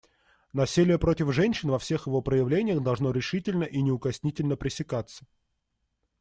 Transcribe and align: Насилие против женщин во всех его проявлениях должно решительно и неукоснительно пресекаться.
Насилие 0.51 0.97
против 0.97 1.31
женщин 1.31 1.69
во 1.69 1.77
всех 1.77 2.07
его 2.07 2.23
проявлениях 2.23 2.81
должно 2.81 3.11
решительно 3.11 3.65
и 3.65 3.83
неукоснительно 3.83 4.55
пресекаться. 4.55 5.27